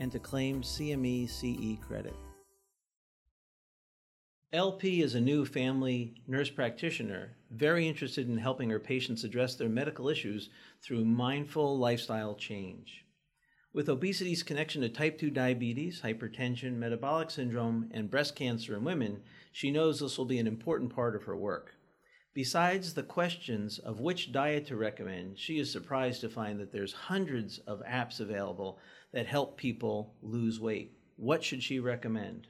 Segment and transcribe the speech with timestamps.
[0.00, 2.16] and to claim CME CE credit.
[4.52, 9.68] LP is a new family nurse practitioner, very interested in helping her patients address their
[9.68, 10.48] medical issues
[10.82, 13.04] through mindful lifestyle change.
[13.72, 19.20] With obesity's connection to type 2 diabetes, hypertension, metabolic syndrome, and breast cancer in women,
[19.52, 21.74] she knows this will be an important part of her work.
[22.34, 26.92] Besides the questions of which diet to recommend, she is surprised to find that there's
[26.92, 28.80] hundreds of apps available
[29.12, 30.92] that help people lose weight.
[31.16, 32.46] What should she recommend?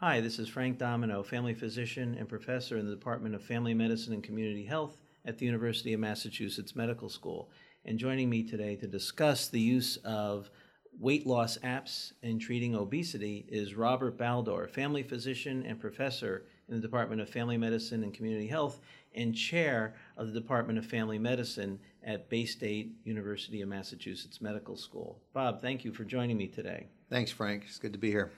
[0.00, 4.12] Hi, this is Frank Domino, family physician and professor in the Department of Family Medicine
[4.12, 7.50] and Community Health at the University of Massachusetts Medical School.
[7.86, 10.50] And joining me today to discuss the use of
[10.98, 16.80] weight loss apps in treating obesity is Robert Baldor, family physician and professor in the
[16.80, 18.80] Department of Family Medicine and Community Health
[19.14, 25.18] and chair of the Department of Family Medicine at Baystate University of Massachusetts Medical School.
[25.32, 26.86] Bob, thank you for joining me today.
[27.08, 27.64] Thanks, Frank.
[27.66, 28.32] It's good to be here.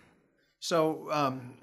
[0.61, 1.55] So, um,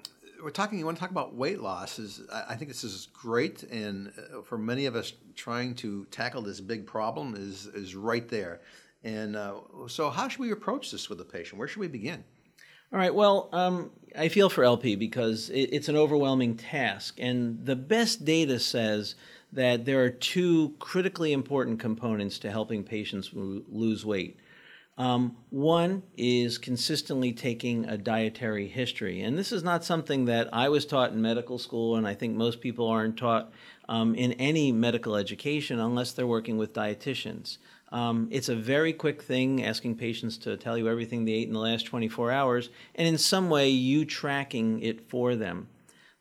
[0.42, 0.78] we're talking.
[0.78, 1.98] You want to talk about weight loss?
[1.98, 6.42] Is I think this is great, and uh, for many of us, trying to tackle
[6.42, 8.60] this big problem is is right there.
[9.02, 9.54] And uh,
[9.88, 11.58] so, how should we approach this with the patient?
[11.58, 12.24] Where should we begin?
[12.92, 13.14] All right.
[13.14, 18.24] Well, um, I feel for LP because it, it's an overwhelming task, and the best
[18.24, 19.14] data says
[19.52, 24.38] that there are two critically important components to helping patients lose weight.
[24.98, 29.20] Um, one is consistently taking a dietary history.
[29.20, 32.34] And this is not something that I was taught in medical school, and I think
[32.34, 33.52] most people aren't taught
[33.90, 37.58] um, in any medical education unless they're working with dietitians.
[37.92, 41.54] Um, it's a very quick thing asking patients to tell you everything they ate in
[41.54, 45.68] the last 24 hours, and in some way, you tracking it for them.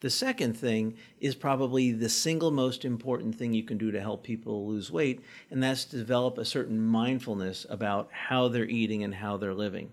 [0.01, 4.23] The second thing is probably the single most important thing you can do to help
[4.23, 9.37] people lose weight, and that's develop a certain mindfulness about how they're eating and how
[9.37, 9.91] they're living.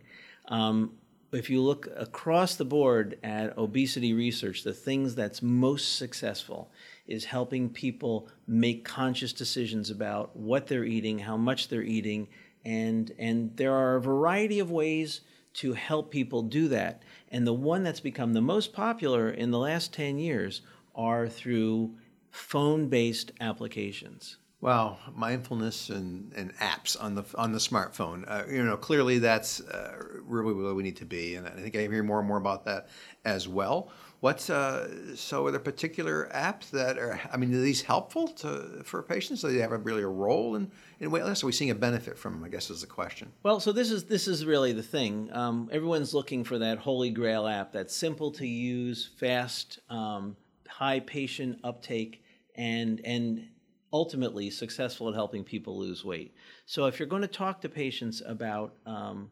[0.49, 0.93] Um,
[1.33, 6.71] if you look across the board at obesity research, the things that's most successful
[7.07, 12.29] is helping people make conscious decisions about what they're eating, how much they're eating,
[12.65, 15.23] and and there are a variety of ways
[15.55, 17.03] to help people do that.
[17.31, 20.63] And the one that's become the most popular in the last 10 years
[20.95, 21.95] are through
[22.31, 24.39] phone-based applications.
[24.63, 28.23] Wow, mindfulness and, and apps on the on the smartphone.
[28.29, 31.75] Uh, you know, clearly that's uh, really where we need to be, and I think
[31.75, 32.87] I hear more and more about that
[33.25, 33.91] as well.
[34.21, 35.47] What's uh, so?
[35.47, 37.21] Are there particular apps that are?
[37.33, 39.41] I mean, are these helpful to for patients?
[39.41, 41.43] Do they have a, really a role in, in weight loss?
[41.43, 42.45] Are we seeing a benefit from them?
[42.45, 43.33] I guess is the question.
[43.43, 45.29] Well, so this is this is really the thing.
[45.33, 50.37] Um, everyone's looking for that holy grail app that's simple to use, fast, um,
[50.69, 52.23] high patient uptake,
[52.55, 53.49] and and
[53.93, 56.35] ultimately successful at helping people lose weight.
[56.67, 59.31] So if you're going to talk to patients about um,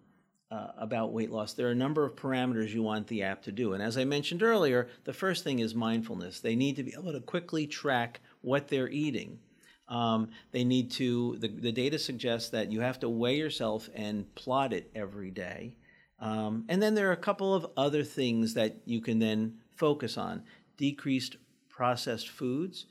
[0.51, 3.53] uh, about weight loss, there are a number of parameters you want the app to
[3.53, 3.73] do.
[3.73, 6.41] And as I mentioned earlier, the first thing is mindfulness.
[6.41, 9.39] They need to be able to quickly track what they're eating.
[9.87, 14.33] Um, they need to, the, the data suggests that you have to weigh yourself and
[14.35, 15.75] plot it every day.
[16.21, 20.19] Um, and then there are a couple of other things that you can then focus
[20.19, 20.45] on
[20.77, 21.37] decreased
[21.69, 22.87] processed foods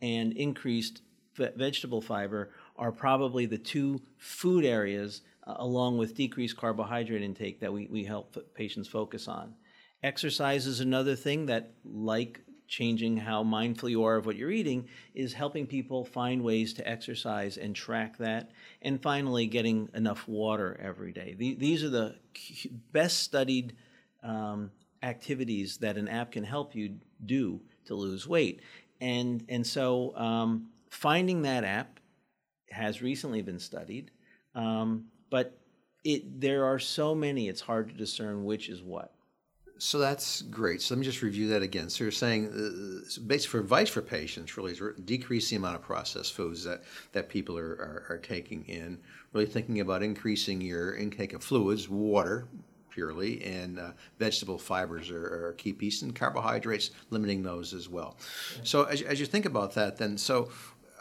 [0.00, 1.02] and increased
[1.36, 7.72] vegetable fiber are probably the two food areas uh, along with decreased carbohydrate intake that
[7.72, 9.54] we, we help patients focus on.
[10.02, 14.88] Exercise is another thing that, like changing how mindful you are of what you're eating,
[15.14, 18.50] is helping people find ways to exercise and track that.
[18.82, 21.34] And finally, getting enough water every day.
[21.34, 22.16] these are the
[22.92, 23.76] best studied
[24.22, 24.70] um,
[25.02, 28.60] activities that an app can help you do to lose weight.
[29.00, 32.00] And, and so um, finding that app
[32.70, 34.10] has recently been studied.
[34.54, 35.58] Um, but
[36.04, 39.12] it there are so many it's hard to discern which is what.
[39.78, 40.80] So that's great.
[40.80, 41.90] So let me just review that again.
[41.90, 45.76] So you're saying uh, so basic for advice for patients really is decrease the amount
[45.76, 48.98] of processed foods that, that people are, are, are taking in.
[49.34, 52.48] Really thinking about increasing your intake of fluids water
[52.96, 57.90] purely, and uh, vegetable fibers are, are, a key piece, and carbohydrates, limiting those as
[57.90, 58.16] well.
[58.64, 60.48] So as, as you think about that, then, so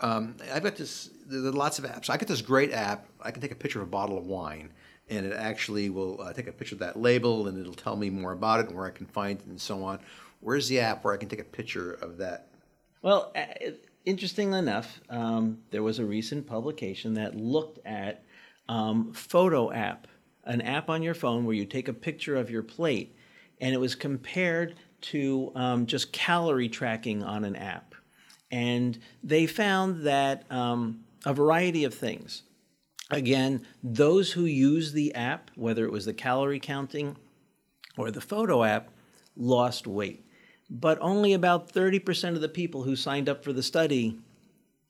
[0.01, 1.09] um, I've got this.
[1.25, 2.09] There are lots of apps.
[2.09, 3.07] I got this great app.
[3.21, 4.73] I can take a picture of a bottle of wine,
[5.09, 8.09] and it actually will uh, take a picture of that label, and it'll tell me
[8.09, 9.99] more about it and where I can find it and so on.
[10.41, 12.49] Where's the app where I can take a picture of that?
[13.01, 13.71] Well, uh,
[14.03, 18.25] interestingly enough, um, there was a recent publication that looked at
[18.67, 20.07] um, Photo App,
[20.45, 23.15] an app on your phone where you take a picture of your plate,
[23.59, 27.95] and it was compared to um, just calorie tracking on an app.
[28.51, 32.43] And they found that um, a variety of things.
[33.11, 37.15] Again, those who use the app, whether it was the calorie counting
[37.97, 38.89] or the photo app,
[39.35, 40.25] lost weight.
[40.69, 44.19] But only about 30% of the people who signed up for the study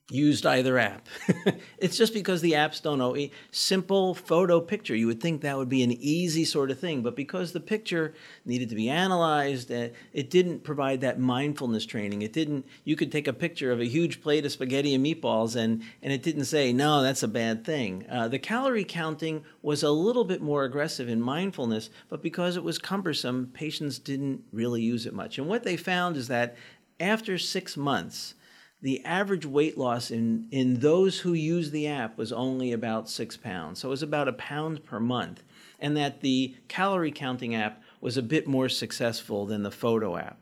[0.08, 1.08] used either app.
[1.78, 4.94] it's just because the apps don't know a simple photo picture.
[4.94, 8.14] You would think that would be an easy sort of thing, but because the picture
[8.44, 12.22] needed to be analyzed, uh, it didn't provide that mindfulness training.
[12.22, 12.66] It didn't.
[12.84, 16.12] You could take a picture of a huge plate of spaghetti and meatballs, and and
[16.12, 18.06] it didn't say no, that's a bad thing.
[18.08, 22.62] Uh, the calorie counting was a little bit more aggressive in mindfulness, but because it
[22.62, 25.38] was cumbersome, patients didn't really use it much.
[25.38, 26.56] And what they found is that
[27.00, 28.34] after six months
[28.82, 33.36] the average weight loss in, in those who use the app was only about six
[33.36, 33.80] pounds.
[33.80, 35.42] So it was about a pound per month.
[35.78, 40.38] And that the calorie counting app was a bit more successful than the photo app.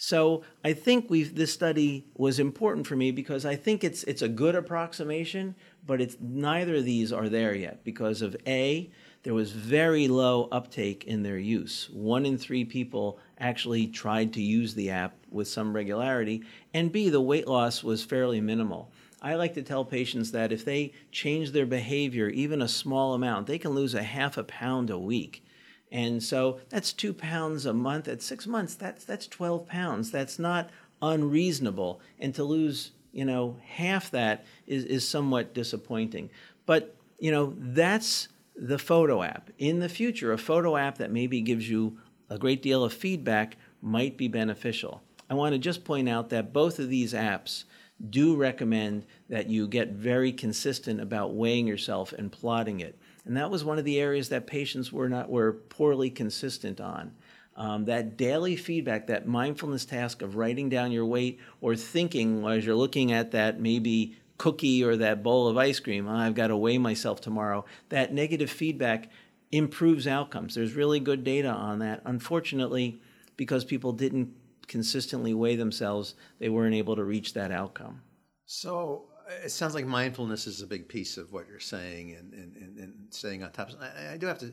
[0.00, 4.28] So I think this study was important for me because I think it's, it's a
[4.28, 8.92] good approximation, but it's, neither of these are there yet because of A,
[9.24, 11.90] there was very low uptake in their use.
[11.92, 16.42] One in three people actually tried to use the app with some regularity,
[16.72, 18.90] and B, the weight loss was fairly minimal.
[19.20, 23.46] I like to tell patients that if they change their behavior even a small amount,
[23.46, 25.44] they can lose a half a pound a week.
[25.90, 28.06] And so that's two pounds a month.
[28.08, 30.10] At six months, that's that's 12 pounds.
[30.10, 30.70] That's not
[31.02, 32.00] unreasonable.
[32.18, 36.30] And to lose, you know, half that is, is somewhat disappointing.
[36.66, 39.50] But, you know, that's the photo app.
[39.58, 41.98] In the future, a photo app that maybe gives you
[42.28, 45.02] a great deal of feedback might be beneficial.
[45.30, 47.64] I want to just point out that both of these apps
[48.10, 52.98] do recommend that you get very consistent about weighing yourself and plotting it.
[53.24, 57.12] And that was one of the areas that patients were not were poorly consistent on.
[57.56, 62.64] Um, that daily feedback, that mindfulness task of writing down your weight or thinking as
[62.64, 66.46] you're looking at that maybe cookie or that bowl of ice cream, oh, I've got
[66.46, 69.10] to weigh myself tomorrow, that negative feedback
[69.50, 70.54] improves outcomes.
[70.54, 72.02] There's really good data on that.
[72.04, 73.00] Unfortunately,
[73.36, 74.32] because people didn't
[74.68, 78.02] consistently weigh themselves, they weren't able to reach that outcome.
[78.46, 79.06] So
[79.44, 82.78] it sounds like mindfulness is a big piece of what you're saying and, and, and,
[82.78, 83.70] and staying on top.
[83.80, 84.52] I, I do have to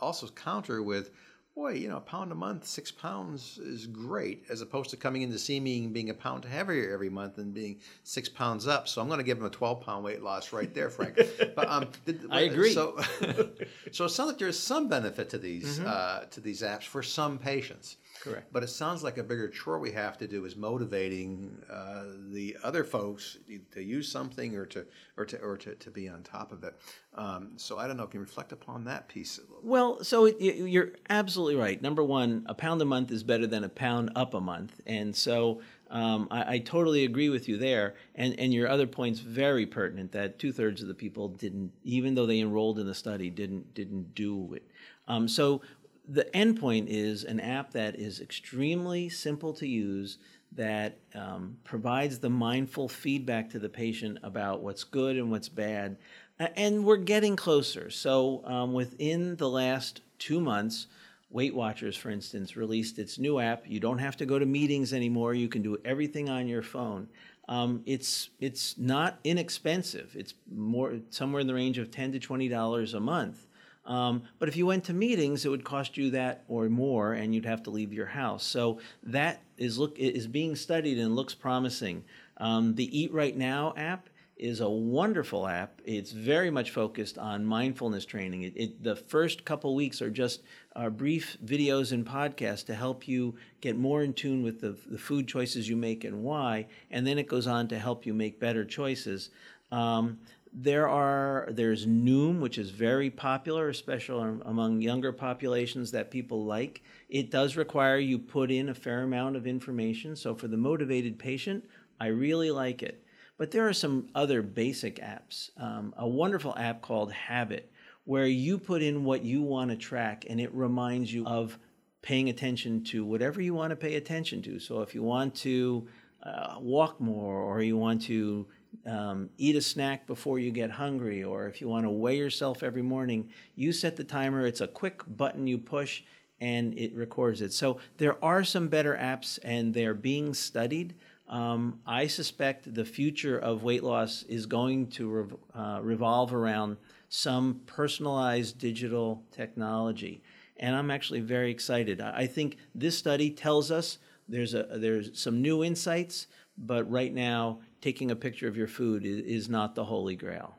[0.00, 1.10] also counter with
[1.54, 5.22] boy, you know, a pound a month, six pounds is great, as opposed to coming
[5.22, 8.66] in to see me and being a pound heavier every month and being six pounds
[8.66, 8.88] up.
[8.88, 11.16] So I'm going to give him a 12 pound weight loss right there, Frank.
[11.54, 12.72] but um, did, I agree.
[12.72, 12.98] So,
[13.92, 15.88] so it sounds like there's some benefit to these mm-hmm.
[15.88, 17.98] uh, to these apps for some patients.
[18.24, 18.52] Correct.
[18.52, 22.56] But it sounds like a bigger chore we have to do is motivating uh, the
[22.64, 23.36] other folks
[23.72, 24.86] to use something or to
[25.18, 26.74] or to or to, to be on top of it.
[27.14, 28.06] Um, so I don't know.
[28.06, 29.38] Can you reflect upon that piece?
[29.62, 31.80] Well, so it, you're absolutely right.
[31.80, 35.14] Number one, a pound a month is better than a pound up a month, and
[35.14, 35.60] so.
[35.90, 40.10] Um, I, I, totally agree with you there, and and your other point's very pertinent.
[40.10, 43.74] That two thirds of the people didn't, even though they enrolled in the study, didn't
[43.74, 44.68] didn't do it.
[45.06, 45.60] Um, so
[46.08, 50.18] the endpoint is an app that is extremely simple to use
[50.52, 55.96] that um, provides the mindful feedback to the patient about what's good and what's bad.
[56.38, 57.90] And we're getting closer.
[57.90, 60.88] So, um, within the last two months,
[61.30, 63.64] Weight Watchers, for instance, released its new app.
[63.66, 65.34] You don't have to go to meetings anymore.
[65.34, 67.08] You can do everything on your phone.
[67.48, 70.14] Um, it's it's not inexpensive.
[70.14, 73.46] It's more somewhere in the range of ten to twenty dollars a month.
[73.86, 77.34] Um, but if you went to meetings, it would cost you that or more, and
[77.34, 78.44] you'd have to leave your house.
[78.44, 82.04] So that is look is being studied and looks promising.
[82.38, 85.80] Um, the Eat Right Now app is a wonderful app.
[85.84, 88.42] It's very much focused on mindfulness training.
[88.42, 90.42] It, it, the first couple weeks are just
[90.74, 94.98] uh, brief videos and podcasts to help you get more in tune with the, the
[94.98, 98.40] food choices you make and why, and then it goes on to help you make
[98.40, 99.30] better choices.
[99.70, 100.18] Um,
[100.54, 106.82] there are there's Noom, which is very popular, especially among younger populations that people like.
[107.08, 110.14] It does require you put in a fair amount of information.
[110.14, 111.64] So for the motivated patient,
[112.00, 113.04] I really like it.
[113.36, 115.50] But there are some other basic apps.
[115.60, 117.72] Um, a wonderful app called Habit,
[118.04, 121.58] where you put in what you want to track, and it reminds you of
[122.00, 124.60] paying attention to whatever you want to pay attention to.
[124.60, 125.88] So if you want to
[126.22, 128.46] uh, walk more, or you want to
[128.86, 132.62] um, eat a snack before you get hungry, or if you want to weigh yourself
[132.62, 134.46] every morning, you set the timer.
[134.46, 136.02] It's a quick button you push
[136.40, 137.52] and it records it.
[137.52, 140.94] So there are some better apps and they're being studied.
[141.28, 146.76] Um, I suspect the future of weight loss is going to rev- uh, revolve around
[147.08, 150.22] some personalized digital technology.
[150.58, 152.00] And I'm actually very excited.
[152.00, 156.26] I think this study tells us there's, a, there's some new insights,
[156.56, 160.54] but right now, taking a picture of your food is, is not the holy grail.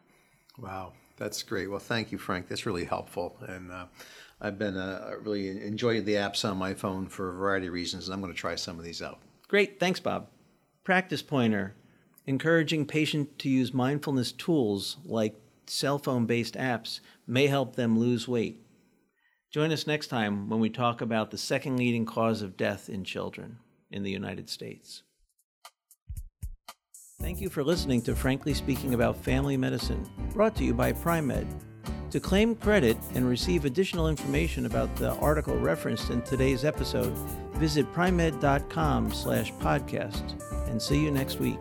[0.58, 1.70] Wow, that's great.
[1.70, 2.48] Well, thank you, Frank.
[2.48, 3.38] That's really helpful.
[3.48, 3.86] And uh,
[4.42, 8.08] I've been uh, really enjoying the apps on my phone for a variety of reasons,
[8.08, 9.20] and I'm going to try some of these out.
[9.48, 9.80] Great.
[9.80, 10.28] Thanks, Bob.
[10.84, 11.76] Practice pointer
[12.28, 18.28] encouraging patients to use mindfulness tools like cell phone based apps may help them lose
[18.28, 18.62] weight.
[19.52, 23.04] Join us next time when we talk about the second leading cause of death in
[23.04, 23.60] children
[23.90, 25.04] in the United States.
[27.20, 31.48] Thank you for listening to Frankly Speaking About Family Medicine, brought to you by Pri-Med.
[32.12, 37.14] To claim credit and receive additional information about the article referenced in today's episode,
[37.56, 41.60] visit pri-med.com slash podcast and see you next week.